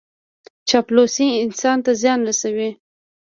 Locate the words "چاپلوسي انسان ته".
0.69-1.91